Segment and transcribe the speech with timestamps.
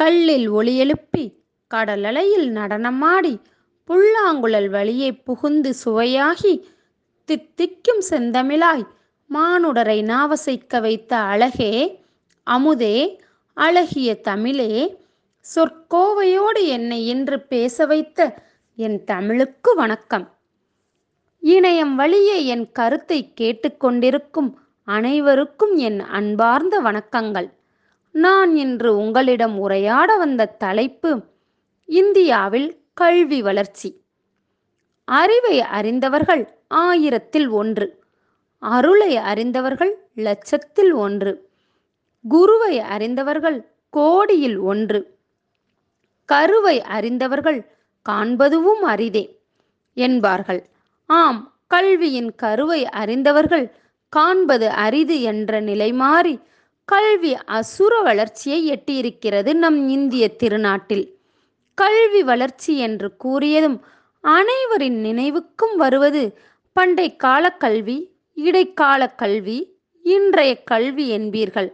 [0.00, 1.24] கல்லில் ஒளி எழுப்பி
[1.74, 3.40] கடலலையில் நடனமாடி
[3.84, 6.52] புல்லாங்குழல் வழியே புகுந்து சுவையாகி
[7.24, 8.84] தித்திக்கும் செந்தமிழாய்
[9.30, 12.04] மானுடரை நாவசைக்க வைத்த அழகே
[12.50, 13.18] அமுதே
[13.54, 14.98] அழகிய தமிழே
[15.54, 18.34] சொற்கோவையோடு என்னை இன்று பேச வைத்த
[18.76, 20.38] என் தமிழுக்கு வணக்கம்.
[21.42, 24.50] இணையம் வழியே என் கருத்தை கேட்டுக்கொண்டிருக்கும்
[24.84, 27.56] அனைவருக்கும் என் அன்பார்ந்த வணக்கங்கள்.
[28.24, 31.10] நான் இன்று உங்களிடம் உரையாட வந்த தலைப்பு
[31.88, 33.90] இந்தியாவில் கல்வி வளர்ச்சி.
[35.08, 37.86] அறிவை அறிந்தவர்கள் ஆயிரத்தில் ஒன்று
[38.62, 41.32] அருளை அறிந்தவர்கள் லட்சத்தில் ஒன்று
[42.24, 43.58] குருவை அறிந்தவர்கள்
[43.90, 45.00] கோடியில் ஒன்று
[46.28, 47.60] கருவை அறிந்தவர்கள்
[48.06, 49.24] காண்பதுவும் அரிதே
[49.96, 50.62] என்பார்கள்.
[51.08, 53.66] ஆம் கல்வியின் கருவை அறிந்தவர்கள்
[54.12, 56.34] காண்பது அரிது என்ற நிலை மாறி
[56.88, 61.04] கல்வி அசுர வளர்ச்சியை எட்டியிருக்கிறது நம் இந்திய திருநாட்டில்.
[61.78, 63.78] கல்வி வளர்ச்சி என்று கூறியதும்
[64.24, 66.22] அனைவரின் நினைவுக்கும் வருவது
[66.72, 67.98] பண்டை கால கல்வி
[68.36, 69.58] இடைக்கால கல்வி
[70.04, 71.70] இன்றைய கல்வி என்பீர்கள்.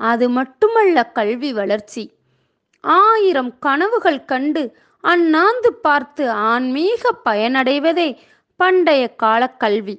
[0.00, 2.04] அது மட்டுமல்ல கல்வி வளர்ச்சி.
[2.84, 4.62] ஆயிரம் கனவுகள் கண்டு
[5.04, 8.08] அந்நாந்து பார்த்து ஆன்மீக பயனடைவதே
[8.60, 9.96] பண்டைய கால கல்வி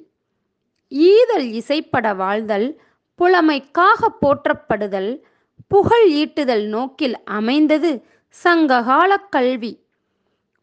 [0.92, 2.68] ஈதல் இசைப்பட வாழ்தல்
[3.20, 5.22] புலமைக்காக போற்றப்படுதல்
[5.68, 9.72] புகழ் ஈட்டுதல் நோக்கில் அமைந்தது சங்ககால கல்வி.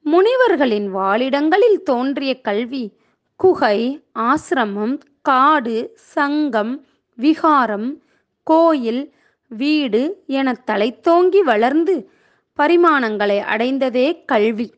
[0.05, 2.97] முனிவர்களின் வாழிடங்களில் தோன்றிய கல்வி
[3.37, 8.03] குகை ஆசிரமம் காடு சங்கம் விகாரம்
[8.43, 9.15] கோயில்
[9.49, 12.11] வீடு என தலைத்தோங்கி வளர்ந்து
[12.59, 14.75] பரிமாணங்களை அடைந்ததே கல்வி.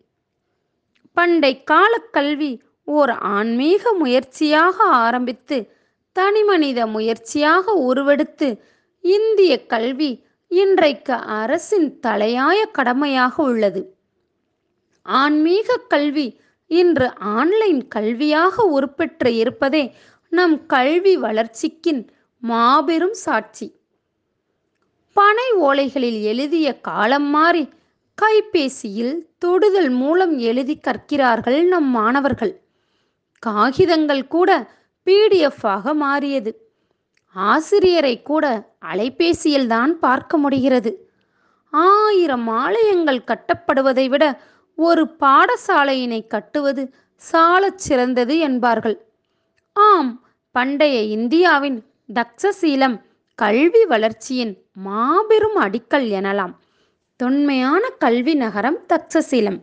[1.13, 5.59] பண்டை கால கல்வி ஓர் ஆன்மீக முயற்சியாக ஆரம்பித்து
[6.17, 8.49] தனிமனித முயற்சியாக உருவெடுத்து
[9.05, 10.11] இந்திய கல்வி
[10.51, 13.83] இன்றைக்கு அரசின் தலையாய கடமையாக உள்ளது.
[15.03, 16.41] ஆன்மீக கல்வி
[16.71, 19.85] இன்று ஆன்லைன் கல்வியாக உருப்பெற்று இருப்பதே
[20.33, 22.03] நம் கல்வி வளர்ச்சிக்கின்
[22.43, 23.67] மாபெரும் சாட்சி.
[25.17, 27.65] பனை ஓலைகளில் எழுதிய காலம் மாறி
[28.19, 32.55] கைபேசியில் தொடுதல் மூலம் எழுதி கற்கிறார்கள் நம் மாணவர்கள்.
[33.43, 34.51] காகிதங்கள் கூட
[35.11, 36.51] பிடிஎஃப்பாக மாறியது.
[37.33, 38.45] ஆசிரியரை கூட
[38.93, 41.09] அலைபேசியில் தான் பார்க்க முடிகிறது.
[41.73, 44.25] ஆயிரம் ஆலயங்கள் கட்டப்படுவதை விட
[44.75, 48.97] ஒரு பாடசாலையினை கட்டுவது சாலச் சிறந்தது என்பார்கள்.
[49.73, 50.13] ஆம்
[50.51, 51.79] பண்டைய இந்தியாவின்
[52.15, 52.97] தக்ஷசீலம்
[53.35, 56.55] கல்வி வளர்ச்சியின் மாபெரும் அடிக்கல் எனலாம்.
[57.17, 59.59] தொன்மையான கல்வி நகரம் தக்ஷசீலம்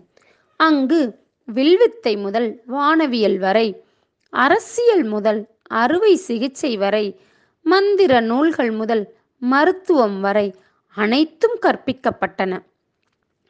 [0.60, 1.02] அங்கு
[1.46, 3.68] வில்வித்தை முதல் வானவியல் வரை
[4.38, 5.42] அரசியல் முதல்
[5.82, 7.06] அறுவை சிகிச்சை வரை
[7.66, 9.04] மந்திர நூல்கள் முதல்
[9.42, 10.48] மருத்துவம் வரை
[10.98, 12.54] அனைத்தும் கற்பிக்கப்பட்டன.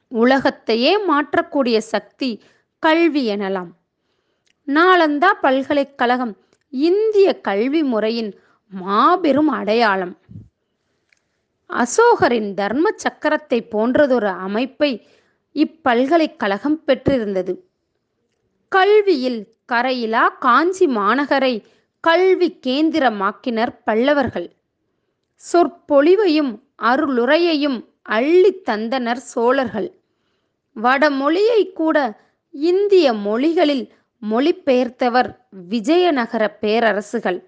[0.08, 2.30] உலகத்தையே மாற்றக்கூடிய சக்தி
[2.84, 3.72] கல்வி எனலாம்.
[4.68, 6.34] நாளந்தா பல்கலைக்கழகம்
[6.70, 8.32] இந்திய கல்வி முறையின்
[8.72, 10.14] மாபெரும் அடையாளம்.
[11.70, 14.92] அசோகரின் தர்ம சக்கரத்தை போன்றதொரு அமைப்பை
[15.56, 17.54] இப்பல்கலைக்கழகம் பெற்றிருந்தது.
[18.70, 21.64] கல்வியில் கரையிலா காஞ்சி மாநகரை
[22.00, 24.52] கல்வி கேந்திரமாக்கினர் பல்லவர்கள்.
[25.54, 30.00] சொற்பொழிவையும் அருளுரையையும் அள்ளி தந்தனர் சோழர்கள்.
[30.76, 33.94] வடமொழியை கூட இந்திய மொழிகளில்
[34.32, 35.38] மொழிபெயர்த்தவர்
[35.70, 37.44] விஜயநகர பேரரசுகள்.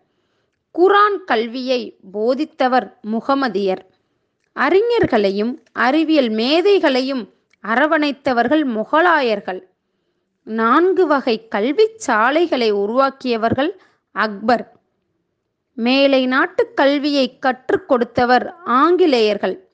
[0.79, 3.83] குரான் கல்வியை போதித்தவர் முகமதியர்.
[4.55, 7.29] அறிஞர்களையும் அறிவியல் மேதைகளையும்
[7.63, 9.68] அரவணைத்தவர்கள் முகலாயர்கள்.
[10.43, 13.79] நான்கு வகை கல்வி சாலைகளை உருவாக்கியவர்கள்
[14.11, 14.77] அக்பர்.
[15.73, 19.69] மேலை நாட்டு கல்வியை கற்றுக் கொடுத்தவர் ஆங்கிலேயர்கள்.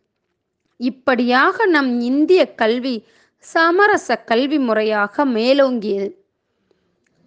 [0.77, 3.05] இப்படியாக நம் இந்திய கல்வி
[3.37, 6.11] சமரச கல்வி முறையாக மேலோங்கியது.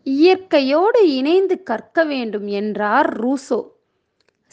[0.02, 3.60] இயற்கையோடு இணைந்து கற்க வேண்டும் என்றார் ரூசோ.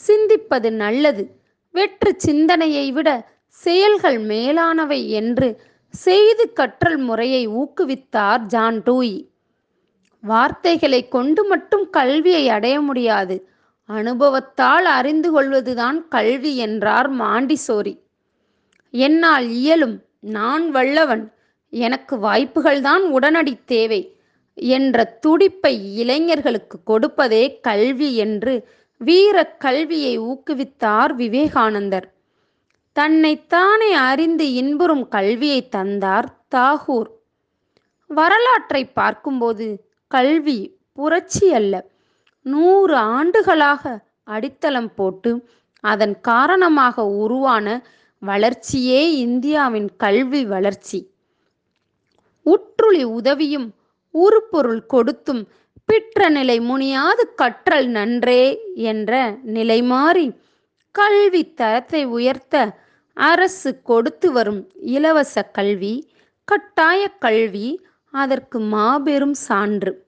[0.08, 1.24] சிந்திப்பது நல்லது.
[1.72, 3.10] வெற்று சிந்தனையை விட
[3.48, 5.62] செயல்கள் மேலானவை என்று
[5.94, 9.28] செய்து கற்றல் முறையை ஊக்குவித்தார் ஜான் டூயி.
[10.22, 13.50] வார்த்தைகளை கொண்டு மட்டும் கல்வியை அடைய முடியாது.
[13.86, 18.00] அனுபவத்தால் அறிந்து கொள்வதுதான் கல்வி என்றார் மாண்டிசோரி.
[18.92, 21.34] என்னால் இயலும் நான் வல்லவன்
[21.70, 24.18] எனக்கு வாய்ப்புகள்தான் உடனடி தேவை
[24.54, 28.68] என்ற துடிப்பை இளைஞர்களுக்கு கொடுப்பதே கல்வி என்று
[28.98, 32.15] வீர கல்வியை ஊக்குவித்தார் விவேகானந்தர்.
[32.96, 37.10] தன்னைத்தானே அறிந்து இன்புறும் கல்வியை தந்தார் தாகூர்.
[38.10, 39.66] வரலாற்றை பார்க்கும்போது
[40.12, 40.60] கல்வி
[40.94, 41.74] புரட்சி அல்ல.
[42.46, 43.84] நூறு ஆண்டுகளாக
[44.24, 45.32] அடித்தளம் போட்டு
[45.84, 47.68] அதன் காரணமாக உருவான
[48.22, 51.00] வளர்ச்சியே இந்தியாவின் கல்வி வளர்ச்சி.
[52.46, 53.68] உற்றுளி உதவியும்
[54.14, 55.44] உருப்பொருள் கொடுத்தும்
[55.86, 58.44] பிற்ற நிலை முனியாது கற்றல் நன்றே
[58.74, 59.14] என்ற
[59.56, 60.28] நிலை மாறி
[60.96, 62.84] கல்வி தரத்தை உயர்த்த
[63.16, 66.12] அரசு கொடுத்து வரும் இலவச கல்வி
[66.46, 70.06] கட்டாய கல்வி அதற்கு மாபெரும் சான்று.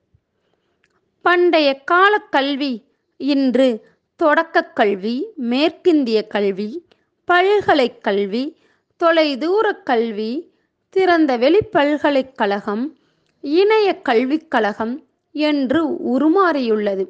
[1.22, 2.86] பண்டைய கால கல்வி
[3.18, 6.88] இன்று தொடக்க கல்வி மேற்கிந்திய கல்வி
[7.32, 8.58] பல்கலை கல்வி
[8.98, 10.54] தொலைதூர கல்வி
[10.90, 12.98] திறந்த வெளி பல்கலைக்கழகம்
[13.42, 17.06] இணைய கல்விக் கழகம் என்று உருமாறியுள்ளது.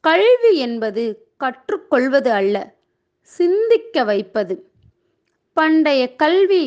[0.00, 2.74] கல்வி என்பது கற்றுக்கொள்வது அல்ல
[3.20, 4.72] சிந்திக்க வைப்பது.
[5.56, 6.64] பண்டைய கல்வி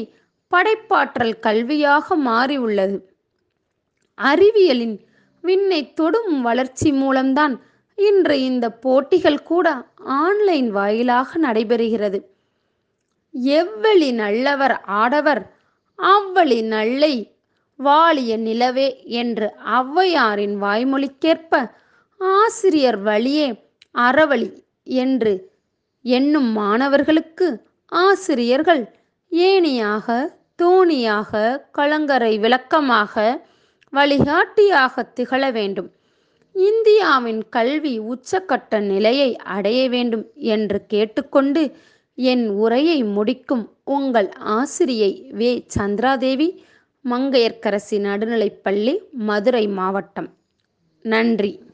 [0.51, 2.97] படைப்பாற்றல் கல்வியாக மாறியுள்ளது.
[4.17, 4.97] அறிவியலின்
[5.43, 7.55] விண்ணை தொடும் வளர்ச்சி மூலம்தான்
[7.97, 9.67] இன்று இந்த போட்டிகள் கூட
[10.21, 12.19] ஆன்லைன் வாயிலாக நடைபெறுகிறது.
[13.57, 15.43] எவ்வழி நல்லவர் ஆடவர்
[15.99, 17.13] அவ்வழி நல்லை
[17.79, 18.87] வாழிய நிலவே
[19.21, 19.47] என்று
[19.79, 21.53] ஔவையாரின் வாய்மொழிக்கேற்ப
[22.21, 23.47] ஆசிரியர் வழியே
[23.95, 24.49] அறவழி
[24.97, 25.33] என்று
[26.05, 27.47] எண்ணும் மாணவர்களுக்கு
[27.87, 28.93] ஆசிரியர்கள்
[29.29, 33.45] ஏணியாக தோணியாக கலங்கரை விளக்கமாக
[33.89, 35.91] வழிகாட்டியாக திகழ வேண்டும்.
[36.51, 41.75] இந்தியாவின் கல்வி உச்சக்கட்ட நிலையை அடைய வேண்டும் என்று கேட்டுக்கொண்டு
[42.15, 45.65] என் உரையை முடிக்கும் உங்கள் ஆசிரியை வே.
[45.77, 46.49] சந்திராதேவி
[47.09, 50.33] மங்கையர்க்கரசி நடுநிலைப்பள்ளி மதுரை மாவட்டம்.
[51.01, 51.65] நன்றி.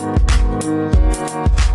[0.00, 0.27] Thank you.
[0.48, 1.67] Música